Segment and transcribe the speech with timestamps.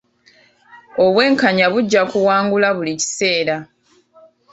[1.03, 3.57] Obwenkanya bujja kuwangula buli kiseera.